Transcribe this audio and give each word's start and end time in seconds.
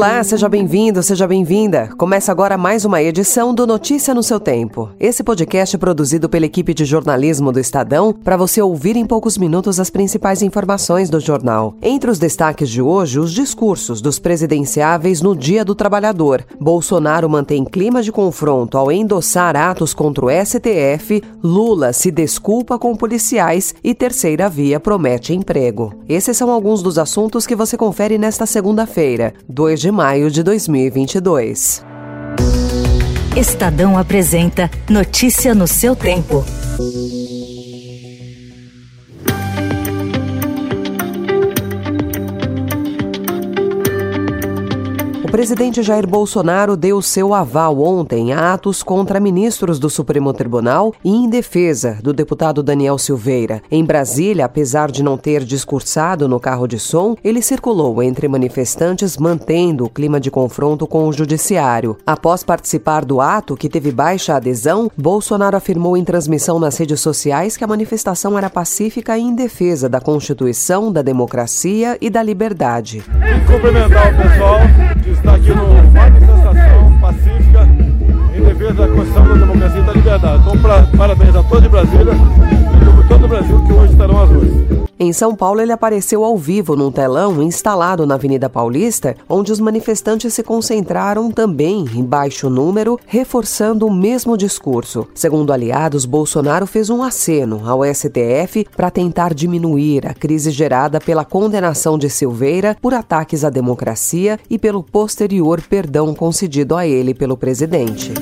Olá, 0.00 0.24
seja 0.24 0.48
bem-vindo, 0.48 1.02
seja 1.02 1.26
bem-vinda. 1.26 1.90
Começa 1.98 2.32
agora 2.32 2.56
mais 2.56 2.86
uma 2.86 3.02
edição 3.02 3.54
do 3.54 3.66
Notícia 3.66 4.14
no 4.14 4.22
seu 4.22 4.40
Tempo. 4.40 4.88
Esse 4.98 5.22
podcast 5.22 5.76
é 5.76 5.78
produzido 5.78 6.26
pela 6.26 6.46
equipe 6.46 6.72
de 6.72 6.86
jornalismo 6.86 7.52
do 7.52 7.60
Estadão 7.60 8.10
para 8.10 8.34
você 8.34 8.62
ouvir 8.62 8.96
em 8.96 9.04
poucos 9.04 9.36
minutos 9.36 9.78
as 9.78 9.90
principais 9.90 10.40
informações 10.40 11.10
do 11.10 11.20
jornal. 11.20 11.74
Entre 11.82 12.10
os 12.10 12.18
destaques 12.18 12.70
de 12.70 12.80
hoje, 12.80 13.18
os 13.20 13.30
discursos 13.30 14.00
dos 14.00 14.18
presidenciáveis 14.18 15.20
no 15.20 15.36
Dia 15.36 15.66
do 15.66 15.74
Trabalhador. 15.74 16.46
Bolsonaro 16.58 17.28
mantém 17.28 17.62
clima 17.62 18.02
de 18.02 18.10
confronto 18.10 18.78
ao 18.78 18.90
endossar 18.90 19.54
atos 19.54 19.92
contra 19.92 20.24
o 20.24 20.30
STF, 20.30 21.22
Lula 21.44 21.92
se 21.92 22.10
desculpa 22.10 22.78
com 22.78 22.96
policiais 22.96 23.74
e 23.84 23.94
Terceira 23.94 24.48
Via 24.48 24.80
promete 24.80 25.34
emprego. 25.34 25.92
Esses 26.08 26.38
são 26.38 26.50
alguns 26.50 26.82
dos 26.82 26.96
assuntos 26.96 27.46
que 27.46 27.54
você 27.54 27.76
confere 27.76 28.16
nesta 28.16 28.46
segunda-feira, 28.46 29.34
2 29.46 29.78
de 29.78 29.89
de 29.90 29.92
maio 29.92 30.30
de 30.30 30.44
2022. 30.44 31.84
Estadão 33.36 33.98
apresenta 33.98 34.70
Notícia 34.88 35.52
no 35.52 35.66
seu 35.66 35.96
tempo. 35.96 36.44
O 45.30 45.38
presidente 45.40 45.80
Jair 45.80 46.08
Bolsonaro 46.08 46.76
deu 46.76 47.00
seu 47.00 47.32
aval 47.32 47.80
ontem 47.80 48.32
a 48.32 48.52
atos 48.52 48.82
contra 48.82 49.20
ministros 49.20 49.78
do 49.78 49.88
Supremo 49.88 50.32
Tribunal 50.32 50.92
e 51.04 51.08
em 51.08 51.30
defesa 51.30 51.96
do 52.02 52.12
deputado 52.12 52.64
Daniel 52.64 52.98
Silveira. 52.98 53.62
Em 53.70 53.84
Brasília, 53.84 54.44
apesar 54.44 54.90
de 54.90 55.04
não 55.04 55.16
ter 55.16 55.44
discursado 55.44 56.26
no 56.26 56.40
carro 56.40 56.66
de 56.66 56.80
som, 56.80 57.14
ele 57.22 57.40
circulou 57.42 58.02
entre 58.02 58.26
manifestantes 58.26 59.16
mantendo 59.16 59.84
o 59.84 59.88
clima 59.88 60.18
de 60.18 60.32
confronto 60.32 60.84
com 60.84 61.06
o 61.06 61.12
judiciário. 61.12 61.96
Após 62.04 62.42
participar 62.42 63.04
do 63.04 63.20
ato, 63.20 63.56
que 63.56 63.68
teve 63.68 63.92
baixa 63.92 64.34
adesão, 64.34 64.90
Bolsonaro 64.96 65.56
afirmou 65.56 65.96
em 65.96 66.02
transmissão 66.02 66.58
nas 66.58 66.76
redes 66.76 67.00
sociais 67.00 67.56
que 67.56 67.62
a 67.62 67.68
manifestação 67.68 68.36
era 68.36 68.50
pacífica 68.50 69.16
e 69.16 69.22
em 69.22 69.32
defesa 69.32 69.88
da 69.88 70.00
Constituição, 70.00 70.90
da 70.92 71.02
democracia 71.02 71.96
e 72.00 72.10
da 72.10 72.20
liberdade. 72.20 73.04
Cumprimentar 73.46 74.12
o 74.12 74.16
pessoal 74.16 74.79
está 75.20 75.34
aqui 75.34 75.50
numa 75.50 75.82
manifestação 75.82 76.98
pacífica 77.00 77.68
em 78.34 78.42
defesa 78.42 78.72
da 78.72 78.88
Constituição 78.88 79.28
da 79.28 79.34
Democracia 79.34 79.80
e 79.80 79.84
da 79.84 79.92
Liberdade. 79.92 80.42
Então, 80.42 80.58
pra, 80.58 80.82
parabéns 80.96 81.36
a 81.36 81.42
todos 81.42 81.62
de 81.62 81.68
Brasília 81.68 82.12
e 82.12 82.96
por 82.96 83.08
todo 83.08 83.24
o 83.24 83.28
Brasil 83.28 83.64
que 83.66 83.72
hoje 83.72 83.92
estarão 83.92 84.22
às 84.22 84.30
ruas. 84.30 84.89
Em 85.02 85.14
São 85.14 85.34
Paulo, 85.34 85.62
ele 85.62 85.72
apareceu 85.72 86.22
ao 86.22 86.36
vivo 86.36 86.76
num 86.76 86.92
telão 86.92 87.42
instalado 87.42 88.06
na 88.06 88.16
Avenida 88.16 88.50
Paulista, 88.50 89.16
onde 89.26 89.50
os 89.50 89.58
manifestantes 89.58 90.34
se 90.34 90.42
concentraram 90.42 91.30
também 91.30 91.86
em 91.94 92.04
baixo 92.04 92.50
número, 92.50 93.00
reforçando 93.06 93.86
o 93.86 93.90
mesmo 93.90 94.36
discurso. 94.36 95.08
Segundo 95.14 95.54
aliados, 95.54 96.04
Bolsonaro 96.04 96.66
fez 96.66 96.90
um 96.90 97.02
aceno 97.02 97.62
ao 97.66 97.82
STF 97.82 98.66
para 98.76 98.90
tentar 98.90 99.32
diminuir 99.32 100.06
a 100.06 100.12
crise 100.12 100.50
gerada 100.50 101.00
pela 101.00 101.24
condenação 101.24 101.96
de 101.96 102.10
Silveira 102.10 102.76
por 102.78 102.92
ataques 102.92 103.42
à 103.42 103.48
democracia 103.48 104.38
e 104.50 104.58
pelo 104.58 104.82
posterior 104.82 105.62
perdão 105.62 106.14
concedido 106.14 106.76
a 106.76 106.86
ele 106.86 107.14
pelo 107.14 107.38
presidente. 107.38 108.12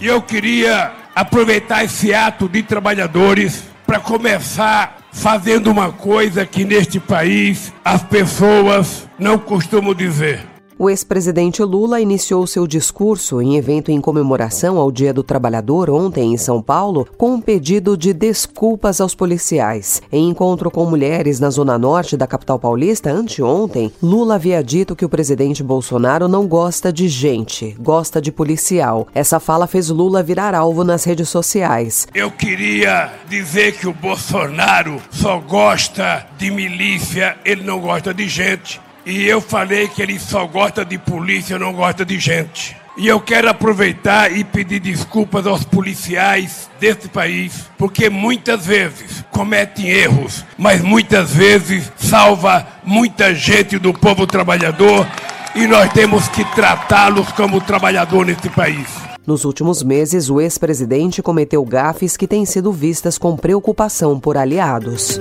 Eu 0.00 0.22
queria 0.22 1.05
aproveitar 1.16 1.82
esse 1.82 2.12
ato 2.12 2.46
de 2.46 2.62
trabalhadores 2.62 3.64
para 3.86 3.98
começar 3.98 4.98
fazendo 5.10 5.70
uma 5.70 5.90
coisa 5.90 6.44
que 6.44 6.62
neste 6.62 7.00
país 7.00 7.72
as 7.82 8.02
pessoas 8.02 9.08
não 9.18 9.38
costumam 9.38 9.94
dizer. 9.94 10.55
O 10.78 10.90
ex-presidente 10.90 11.62
Lula 11.62 12.02
iniciou 12.02 12.46
seu 12.46 12.66
discurso 12.66 13.40
em 13.40 13.56
evento 13.56 13.90
em 13.90 13.98
comemoração 13.98 14.76
ao 14.76 14.92
Dia 14.92 15.10
do 15.10 15.22
Trabalhador 15.22 15.88
ontem 15.88 16.34
em 16.34 16.36
São 16.36 16.60
Paulo 16.60 17.08
com 17.16 17.32
um 17.32 17.40
pedido 17.40 17.96
de 17.96 18.12
desculpas 18.12 19.00
aos 19.00 19.14
policiais. 19.14 20.02
Em 20.12 20.28
encontro 20.28 20.70
com 20.70 20.84
mulheres 20.84 21.40
na 21.40 21.48
zona 21.48 21.78
norte 21.78 22.14
da 22.14 22.26
capital 22.26 22.58
paulista 22.58 23.10
anteontem, 23.10 23.90
Lula 24.02 24.34
havia 24.34 24.62
dito 24.62 24.94
que 24.94 25.04
o 25.04 25.08
presidente 25.08 25.62
Bolsonaro 25.62 26.28
não 26.28 26.46
gosta 26.46 26.92
de 26.92 27.08
gente, 27.08 27.74
gosta 27.80 28.20
de 28.20 28.30
policial. 28.30 29.08
Essa 29.14 29.40
fala 29.40 29.66
fez 29.66 29.88
Lula 29.88 30.22
virar 30.22 30.54
alvo 30.54 30.84
nas 30.84 31.04
redes 31.04 31.30
sociais. 31.30 32.06
Eu 32.14 32.30
queria 32.30 33.14
dizer 33.30 33.78
que 33.78 33.88
o 33.88 33.94
Bolsonaro 33.94 35.00
só 35.10 35.38
gosta 35.40 36.26
de 36.36 36.50
milícia, 36.50 37.34
ele 37.46 37.64
não 37.64 37.80
gosta 37.80 38.12
de 38.12 38.28
gente. 38.28 38.84
E 39.06 39.24
eu 39.24 39.40
falei 39.40 39.86
que 39.86 40.02
ele 40.02 40.18
só 40.18 40.44
gosta 40.48 40.84
de 40.84 40.98
polícia, 40.98 41.56
não 41.60 41.72
gosta 41.72 42.04
de 42.04 42.18
gente. 42.18 42.76
E 42.98 43.06
eu 43.06 43.20
quero 43.20 43.48
aproveitar 43.48 44.36
e 44.36 44.42
pedir 44.42 44.80
desculpas 44.80 45.46
aos 45.46 45.62
policiais 45.62 46.68
desse 46.80 47.06
país, 47.08 47.70
porque 47.78 48.10
muitas 48.10 48.66
vezes 48.66 49.22
cometem 49.30 49.86
erros, 49.88 50.44
mas 50.58 50.82
muitas 50.82 51.30
vezes 51.30 51.92
salva 51.96 52.66
muita 52.82 53.32
gente 53.32 53.78
do 53.78 53.94
povo 53.94 54.26
trabalhador 54.26 55.06
e 55.54 55.68
nós 55.68 55.92
temos 55.92 56.26
que 56.26 56.44
tratá-los 56.56 57.30
como 57.30 57.60
trabalhador 57.60 58.26
nesse 58.26 58.48
país. 58.48 58.88
Nos 59.24 59.44
últimos 59.44 59.84
meses, 59.84 60.28
o 60.28 60.40
ex-presidente 60.40 61.22
cometeu 61.22 61.64
gafes 61.64 62.16
que 62.16 62.26
têm 62.26 62.44
sido 62.44 62.72
vistas 62.72 63.18
com 63.18 63.36
preocupação 63.36 64.18
por 64.18 64.36
aliados. 64.36 65.20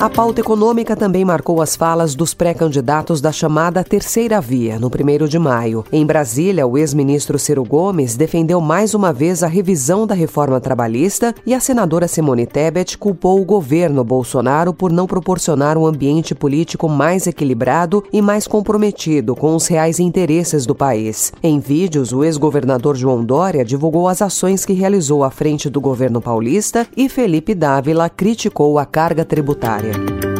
A 0.00 0.08
pauta 0.08 0.40
econômica 0.40 0.94
também 0.94 1.24
marcou 1.24 1.60
as 1.60 1.74
falas 1.74 2.14
dos 2.14 2.32
pré-candidatos 2.32 3.20
da 3.20 3.32
chamada 3.32 3.82
Terceira 3.82 4.40
Via, 4.40 4.78
no 4.78 4.86
1 4.86 5.26
de 5.26 5.40
maio. 5.40 5.84
Em 5.90 6.06
Brasília, 6.06 6.64
o 6.64 6.78
ex-ministro 6.78 7.36
Ciro 7.36 7.64
Gomes 7.64 8.16
defendeu 8.16 8.60
mais 8.60 8.94
uma 8.94 9.12
vez 9.12 9.42
a 9.42 9.48
revisão 9.48 10.06
da 10.06 10.14
reforma 10.14 10.60
trabalhista 10.60 11.34
e 11.44 11.52
a 11.52 11.58
senadora 11.58 12.06
Simone 12.06 12.46
Tebet 12.46 12.96
culpou 12.96 13.40
o 13.40 13.44
governo 13.44 14.04
Bolsonaro 14.04 14.72
por 14.72 14.92
não 14.92 15.04
proporcionar 15.04 15.76
um 15.76 15.84
ambiente 15.84 16.32
político 16.32 16.88
mais 16.88 17.26
equilibrado 17.26 18.04
e 18.12 18.22
mais 18.22 18.46
comprometido 18.46 19.34
com 19.34 19.56
os 19.56 19.66
reais 19.66 19.98
interesses 19.98 20.64
do 20.64 20.76
país. 20.76 21.32
Em 21.42 21.58
vídeos, 21.58 22.12
o 22.12 22.22
ex-governador 22.22 22.94
João 22.94 23.24
Dória 23.24 23.64
divulgou 23.64 24.06
as 24.06 24.22
ações 24.22 24.64
que 24.64 24.74
realizou 24.74 25.24
à 25.24 25.30
frente 25.32 25.68
do 25.68 25.80
governo 25.80 26.20
paulista 26.20 26.86
e 26.96 27.08
Felipe 27.08 27.52
Dávila 27.52 28.08
criticou 28.08 28.78
a 28.78 28.86
carga 28.86 29.24
tributária. 29.24 29.87
here. 29.92 30.37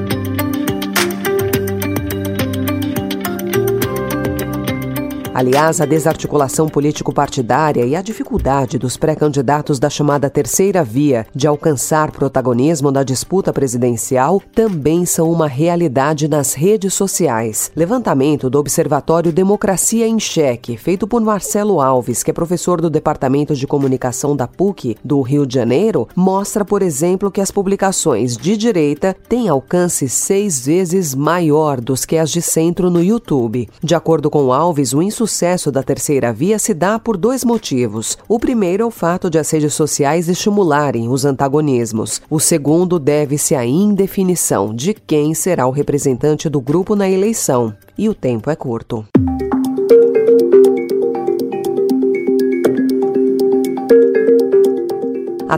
Aliás, 5.39 5.81
a 5.81 5.87
desarticulação 5.87 6.69
político-partidária 6.69 7.87
e 7.87 7.95
a 7.95 8.03
dificuldade 8.03 8.77
dos 8.77 8.97
pré-candidatos 8.97 9.79
da 9.79 9.89
chamada 9.89 10.29
terceira 10.29 10.83
via 10.83 11.29
de 11.33 11.47
alcançar 11.47 12.11
protagonismo 12.11 12.91
na 12.91 13.05
disputa 13.05 13.53
presidencial 13.53 14.43
também 14.53 15.07
são 15.07 15.31
uma 15.31 15.47
realidade 15.47 16.27
nas 16.27 16.55
redes 16.55 16.93
sociais. 16.93 17.71
Levantamento 17.77 18.51
do 18.51 18.59
Observatório 18.59 19.31
Democracia 19.31 20.09
em 20.09 20.19
Cheque, 20.19 20.77
feito 20.77 21.07
por 21.07 21.21
Marcelo 21.21 21.81
Alves, 21.81 22.25
que 22.25 22.33
é 22.33 22.35
professor 22.35 22.81
do 22.81 22.91
Departamento 22.91 23.55
de 23.55 23.65
Comunicação 23.65 24.35
da 24.35 24.49
PUC 24.49 24.97
do 25.05 25.21
Rio 25.21 25.47
de 25.47 25.55
Janeiro, 25.55 26.09
mostra, 26.17 26.65
por 26.65 26.83
exemplo, 26.83 27.31
que 27.31 27.41
as 27.41 27.53
publicações 27.53 28.37
de 28.37 28.57
direita 28.57 29.15
têm 29.29 29.49
alcance 29.49 30.09
seis 30.09 30.67
vezes 30.67 31.15
maior 31.15 31.81
dos 31.81 32.05
que 32.05 32.17
as 32.17 32.29
de 32.29 32.43
centro 32.43 32.91
no 32.91 33.01
YouTube. 33.01 33.69
De 33.81 33.95
acordo 33.95 34.29
com 34.29 34.53
Alves, 34.53 34.93
o 34.93 35.01
insucesso 35.01 35.28
sucesso 35.29 35.71
da 35.71 35.83
terceira 35.83 36.33
via 36.33 36.59
se 36.59 36.73
dá 36.73 36.99
por 36.99 37.17
dois 37.17 37.45
motivos. 37.45 38.17
O 38.27 38.39
primeiro 38.39 38.83
é 38.83 38.87
o 38.87 38.91
fato 38.91 39.29
de 39.29 39.39
as 39.39 39.51
redes 39.51 39.75
sociais 39.75 40.29
estimularem 40.29 41.09
os 41.09 41.25
antagonismos. 41.27 42.23
O 42.31 42.41
segundo 42.41 42.99
deve-se 42.99 43.55
à 43.55 43.65
indefinição 43.65 44.75
de 44.75 44.95
quem 44.95 45.35
será 45.35 45.67
o 45.67 45.71
representante 45.71 46.49
do 46.49 46.61
grupo 46.61 46.97
na 46.97 47.09
eleição. 47.09 47.75
E 47.97 48.09
o 48.09 48.15
tempo 48.15 48.51
é 48.51 48.57
curto. 48.57 49.05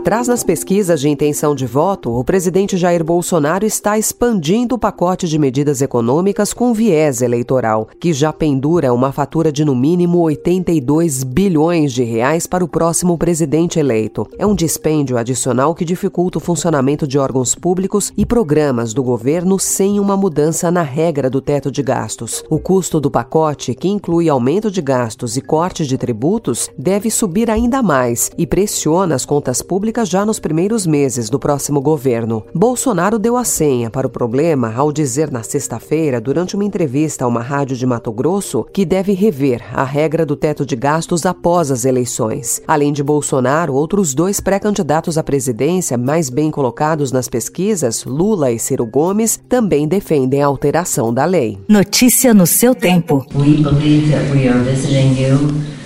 Atrás 0.01 0.27
nas 0.27 0.43
pesquisas 0.43 0.99
de 0.99 1.11
intenção 1.11 1.55
de 1.55 1.67
voto, 1.67 2.11
o 2.11 2.25
presidente 2.25 2.75
Jair 2.79 3.05
Bolsonaro 3.05 3.67
está 3.67 3.99
expandindo 3.99 4.75
o 4.75 4.79
pacote 4.79 5.29
de 5.29 5.39
medidas 5.39 5.83
econômicas 5.83 6.55
com 6.55 6.73
viés 6.73 7.21
eleitoral, 7.21 7.87
que 8.01 8.11
já 8.15 8.33
pendura 8.33 8.95
uma 8.95 9.13
fatura 9.13 9.53
de 9.53 9.63
no 9.63 9.77
mínimo 9.77 10.21
82 10.21 11.23
bilhões 11.23 11.93
de 11.93 12.03
reais 12.03 12.47
para 12.47 12.65
o 12.65 12.69
próximo 12.69 13.19
presidente 13.19 13.79
eleito. 13.79 14.27
É 14.39 14.47
um 14.47 14.55
dispêndio 14.55 15.19
adicional 15.19 15.75
que 15.75 15.85
dificulta 15.85 16.39
o 16.39 16.41
funcionamento 16.41 17.07
de 17.07 17.19
órgãos 17.19 17.55
públicos 17.55 18.11
e 18.17 18.25
programas 18.25 18.95
do 18.95 19.03
governo 19.03 19.59
sem 19.59 20.01
uma 20.01 20.17
mudança 20.17 20.71
na 20.71 20.83
regra 20.83 21.29
do 21.29 21.43
teto 21.43 21.71
de 21.71 21.83
gastos. 21.83 22.43
O 22.49 22.59
custo 22.59 23.01
do 23.01 23.11
pacote, 23.11 23.75
que 23.75 23.89
inclui 23.89 24.31
aumento 24.31 24.71
de 24.71 24.81
gastos 24.81 25.37
e 25.37 25.43
corte 25.43 25.87
de 25.87 25.99
tributos, 25.99 26.71
deve 26.79 27.11
subir 27.11 27.51
ainda 27.51 27.83
mais 27.83 28.31
e 28.39 28.47
pressiona 28.47 29.15
as 29.15 29.27
contas 29.27 29.61
públicas 29.61 29.90
já 30.05 30.25
nos 30.25 30.39
primeiros 30.39 30.87
meses 30.87 31.29
do 31.29 31.39
próximo 31.39 31.81
governo. 31.81 32.45
Bolsonaro 32.55 33.19
deu 33.19 33.37
a 33.37 33.45
senha 33.45 33.91
para 33.91 34.07
o 34.07 34.11
problema 34.11 34.73
ao 34.75 34.93
dizer 34.93 35.31
na 35.31 35.43
sexta-feira, 35.43 36.21
durante 36.21 36.55
uma 36.55 36.65
entrevista 36.65 37.25
a 37.25 37.29
uma 37.29 37.43
rádio 37.43 37.77
de 37.77 37.85
Mato 37.85 38.13
Grosso, 38.13 38.65
que 38.73 38.85
deve 38.85 39.13
rever 39.13 39.63
a 39.75 39.83
regra 39.83 40.25
do 40.25 40.37
teto 40.37 40.65
de 40.65 40.77
gastos 40.77 41.27
após 41.27 41.71
as 41.71 41.85
eleições. 41.85 42.63
Além 42.67 42.93
de 42.93 43.03
Bolsonaro, 43.03 43.75
outros 43.75 44.15
dois 44.15 44.41
pré-candidatos 44.41 45.19
à 45.19 45.23
presidência 45.23 45.99
mais 45.99 46.31
bem 46.31 46.51
colocados 46.51 47.11
nas 47.13 47.29
pesquisas, 47.29 48.05
Lula 48.05 48.53
e 48.53 48.59
Ciro 48.59 48.87
Gomes, 48.87 49.41
também 49.49 49.89
defendem 49.89 50.43
a 50.43 50.47
alteração 50.47 51.13
da 51.13 51.25
lei. 51.25 51.59
Notícia 51.69 52.33
no 52.33 52.47
seu 52.47 52.75
tempo. 52.75 53.27
We 53.35 53.57
believe 53.57 54.13
that 54.13 54.31
we 54.33 54.49
are 54.49 54.63
visiting 54.63 55.21
you 55.21 55.37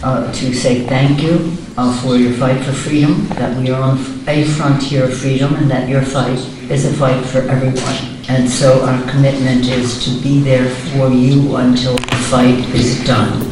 uh, 0.02 0.30
to 0.30 0.54
say 0.54 0.84
thank 0.86 1.24
you 1.24 1.63
uh, 1.76 2.00
for 2.02 2.16
your 2.16 2.32
fight 2.34 2.62
for 2.64 2.72
freedom, 2.72 3.26
that 3.30 3.56
we 3.58 3.70
are 3.70 3.82
on 3.82 3.98
a 4.28 4.44
frontier 4.44 5.04
of 5.04 5.16
freedom, 5.16 5.54
and 5.54 5.70
that 5.70 5.88
your 5.88 6.02
fight 6.02 6.38
is 6.70 6.84
a 6.84 6.92
fight 6.94 7.24
for 7.26 7.40
everyone. 7.42 8.14
And 8.28 8.48
so 8.48 8.84
our 8.84 9.10
commitment 9.10 9.66
is 9.66 10.04
to 10.04 10.22
be 10.22 10.40
there 10.40 10.68
for 10.68 11.10
you 11.10 11.56
until 11.56 11.96
the 11.96 12.16
fight 12.30 12.58
is 12.74 13.04
done. 13.04 13.42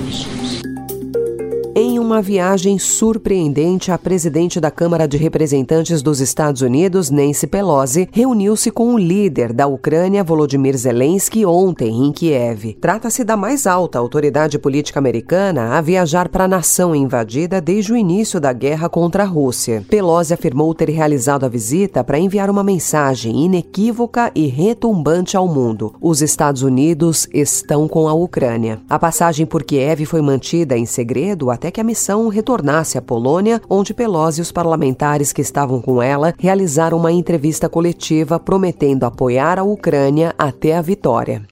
Uma 2.13 2.21
viagem 2.21 2.79
surpreendente, 2.79 3.91
a 3.91 3.97
presidente 3.97 4.61
da 4.61 4.71
Câmara 4.71 5.09
de 5.09 5.17
Representantes 5.17 6.03
dos 6.03 6.21
Estados 6.21 6.61
Unidos, 6.61 7.09
Nancy 7.09 7.47
Pelosi, 7.47 8.07
reuniu-se 8.13 8.71
com 8.71 8.93
o 8.93 8.99
líder 8.99 9.51
da 9.51 9.67
Ucrânia, 9.67 10.23
Volodymyr 10.23 10.77
Zelensky, 10.77 11.47
ontem 11.47 12.05
em 12.05 12.13
Kiev. 12.13 12.77
Trata-se 12.79 13.25
da 13.25 13.35
mais 13.35 13.67
alta 13.67 13.99
autoridade 13.99 14.59
política 14.59 14.99
americana 14.99 15.79
a 15.79 15.81
viajar 15.81 16.29
para 16.29 16.45
a 16.45 16.49
nação 16.49 16.95
invadida 16.95 17.63
desde 17.63 17.95
o 17.95 17.97
início 17.97 18.39
da 18.39 18.53
guerra 18.53 18.91
contra 18.91 19.23
a 19.23 19.27
Rússia. 19.27 19.83
Pelosi 19.89 20.35
afirmou 20.35 20.75
ter 20.75 20.91
realizado 20.91 21.47
a 21.47 21.49
visita 21.49 22.05
para 22.05 22.19
enviar 22.19 22.51
uma 22.51 22.63
mensagem 22.63 23.43
inequívoca 23.43 24.31
e 24.35 24.49
retumbante 24.49 25.35
ao 25.35 25.49
mundo. 25.49 25.95
Os 25.99 26.21
Estados 26.21 26.63
Unidos 26.63 27.27
estão 27.33 27.89
com 27.89 28.07
a 28.07 28.13
Ucrânia. 28.13 28.83
A 28.87 28.99
passagem 28.99 29.47
por 29.47 29.63
Kiev 29.63 30.05
foi 30.05 30.21
mantida 30.21 30.77
em 30.77 30.85
segredo 30.85 31.51
até 31.51 31.71
que 31.71 31.81
a 31.81 31.85
missão 31.85 32.02
retornasse 32.29 32.99
à 32.99 33.03
Polônia, 33.03 33.61
onde 33.69 33.95
Pelosi 33.95 34.41
e 34.41 34.43
os 34.43 34.51
parlamentares 34.51 35.33
que 35.33 35.43
estavam 35.43 35.81
com 35.81 36.03
ela 36.03 36.35
realizaram 36.39 36.99
uma 36.99 37.13
entrevista 37.13 37.69
coletiva 37.69 38.41
prometendo 38.41 39.05
apoiar 39.05 39.59
a 39.59 39.63
Ucrânia 39.63 40.35
até 40.39 40.77
a 40.77 40.83
vitória. 40.83 41.43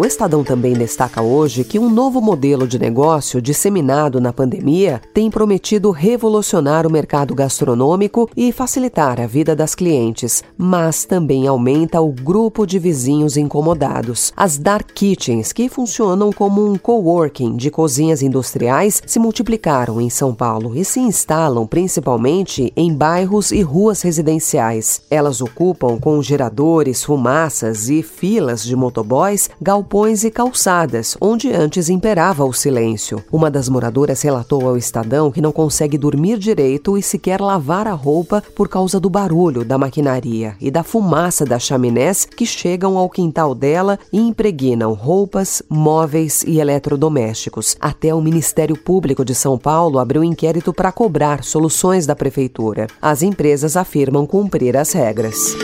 O 0.00 0.04
Estadão 0.06 0.42
também 0.42 0.72
destaca 0.72 1.20
hoje 1.20 1.62
que 1.62 1.78
um 1.78 1.90
novo 1.90 2.22
modelo 2.22 2.66
de 2.66 2.78
negócio 2.78 3.38
disseminado 3.38 4.18
na 4.18 4.32
pandemia 4.32 4.98
tem 5.12 5.30
prometido 5.30 5.90
revolucionar 5.90 6.86
o 6.86 6.90
mercado 6.90 7.34
gastronômico 7.34 8.26
e 8.34 8.50
facilitar 8.50 9.20
a 9.20 9.26
vida 9.26 9.54
das 9.54 9.74
clientes, 9.74 10.42
mas 10.56 11.04
também 11.04 11.46
aumenta 11.46 12.00
o 12.00 12.10
grupo 12.10 12.66
de 12.66 12.78
vizinhos 12.78 13.36
incomodados. 13.36 14.32
As 14.34 14.56
dark 14.56 14.90
kitchens, 14.94 15.52
que 15.52 15.68
funcionam 15.68 16.32
como 16.32 16.66
um 16.66 16.78
coworking 16.78 17.54
de 17.54 17.70
cozinhas 17.70 18.22
industriais, 18.22 19.02
se 19.04 19.18
multiplicaram 19.18 20.00
em 20.00 20.08
São 20.08 20.34
Paulo 20.34 20.74
e 20.74 20.82
se 20.82 20.98
instalam 20.98 21.66
principalmente 21.66 22.72
em 22.74 22.94
bairros 22.94 23.52
e 23.52 23.60
ruas 23.60 24.00
residenciais. 24.00 25.02
Elas 25.10 25.42
ocupam 25.42 25.98
com 25.98 26.22
geradores, 26.22 27.04
fumaças 27.04 27.90
e 27.90 28.02
filas 28.02 28.64
de 28.64 28.74
motoboys 28.74 29.50
galpões 29.60 29.89
galpões 29.90 30.22
e 30.22 30.30
calçadas, 30.30 31.16
onde 31.20 31.52
antes 31.52 31.88
imperava 31.88 32.44
o 32.44 32.52
silêncio. 32.52 33.24
Uma 33.32 33.50
das 33.50 33.68
moradoras 33.68 34.22
relatou 34.22 34.68
ao 34.68 34.76
Estadão 34.76 35.32
que 35.32 35.40
não 35.40 35.50
consegue 35.50 35.98
dormir 35.98 36.38
direito 36.38 36.96
e 36.96 37.02
sequer 37.02 37.40
lavar 37.40 37.88
a 37.88 37.92
roupa 37.92 38.40
por 38.54 38.68
causa 38.68 39.00
do 39.00 39.10
barulho 39.10 39.64
da 39.64 39.76
maquinaria 39.76 40.54
e 40.60 40.70
da 40.70 40.84
fumaça 40.84 41.44
das 41.44 41.64
chaminés 41.64 42.24
que 42.24 42.46
chegam 42.46 42.96
ao 42.96 43.10
quintal 43.10 43.52
dela 43.52 43.98
e 44.12 44.18
impregnam 44.20 44.92
roupas, 44.92 45.60
móveis 45.68 46.44
e 46.44 46.60
eletrodomésticos. 46.60 47.76
Até 47.80 48.14
o 48.14 48.20
Ministério 48.20 48.76
Público 48.76 49.24
de 49.24 49.34
São 49.34 49.58
Paulo 49.58 49.98
abriu 49.98 50.22
inquérito 50.22 50.72
para 50.72 50.92
cobrar 50.92 51.42
soluções 51.42 52.06
da 52.06 52.14
prefeitura. 52.14 52.86
As 53.02 53.22
empresas 53.22 53.76
afirmam 53.76 54.24
cumprir 54.24 54.76
as 54.76 54.92
regras. 54.92 55.56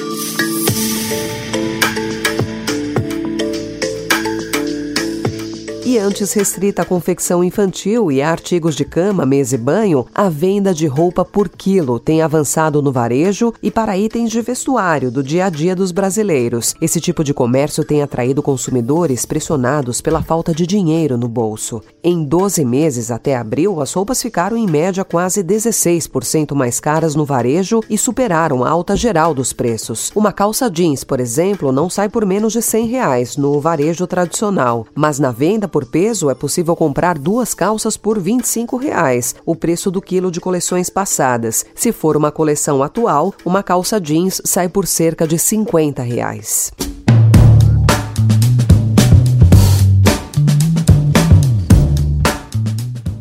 Antes 5.98 6.32
restrita 6.34 6.82
à 6.82 6.84
confecção 6.84 7.43
infantil 7.43 8.12
e 8.12 8.20
a 8.20 8.31
artigos 8.31 8.76
de 8.76 8.84
cama, 8.84 9.25
mesa 9.25 9.54
e 9.54 9.58
banho, 9.58 10.06
a 10.14 10.28
venda 10.28 10.75
de 10.75 10.87
roupa 10.87 11.25
por 11.25 11.48
quilo 11.48 11.98
tem 11.98 12.20
avançado 12.20 12.82
no 12.82 12.93
varejo 12.93 13.52
e 13.62 13.70
para 13.70 13.96
itens 13.96 14.31
de 14.31 14.40
vestuário 14.40 15.10
do 15.10 15.22
dia 15.22 15.46
a 15.46 15.50
dia 15.50 15.75
dos 15.75 15.93
brasileiros. 15.93 16.75
Esse 16.81 17.00
tipo 17.00 17.25
de 17.25 17.32
comércio 17.32 17.82
tem 17.82 18.02
atraído 18.02 18.43
consumidores 18.43 19.25
pressionados 19.25 20.00
pela 20.00 20.22
falta 20.22 20.54
de 20.54 20.66
dinheiro 20.66 21.16
no 21.16 21.28
bolso. 21.28 21.81
Em 22.04 22.25
12 22.25 22.64
meses 22.64 23.10
até 23.10 23.34
abril, 23.34 23.81
as 23.81 23.92
roupas 23.92 24.20
ficaram 24.20 24.56
em 24.56 24.66
média 24.66 25.04
quase 25.04 25.42
16% 25.42 26.54
mais 26.54 26.78
caras 26.78 27.14
no 27.14 27.25
varejo 27.25 27.81
e 27.88 27.96
superaram 27.96 28.64
a 28.64 28.70
alta 28.70 28.94
geral 28.94 29.34
dos 29.34 29.52
preços. 29.52 30.12
Uma 30.14 30.32
calça 30.32 30.70
jeans, 30.70 31.04
por 31.04 31.20
exemplo, 31.20 31.72
não 31.72 31.88
sai 31.88 32.08
por 32.08 32.26
menos 32.26 32.52
de 32.52 32.60
100 32.60 32.87
reais 32.87 33.37
no 33.37 33.58
varejo 33.60 34.06
tradicional, 34.06 34.87
mas 34.94 35.19
na 35.19 35.32
venda 35.32 35.66
por 35.66 35.85
peso, 35.86 36.28
é 36.28 36.34
possível 36.34 36.76
comprar 36.76 37.18
duas 37.18 37.54
calças 37.54 37.96
por 37.96 38.18
25 38.18 38.76
reais, 38.76 39.34
o 39.44 39.54
preço 39.54 39.90
do 39.90 40.02
quilo 40.02 40.30
de 40.30 40.40
coleções 40.40 40.90
passadas. 40.90 41.64
Se 41.74 41.92
for 41.92 42.16
uma 42.16 42.30
coleção 42.30 42.82
atual, 42.82 43.32
uma 43.44 43.62
calça 43.62 44.00
jeans 44.00 44.42
sai 44.44 44.68
por 44.68 44.86
cerca 44.86 45.26
de 45.26 45.38
50 45.38 46.02
reais. 46.02 46.72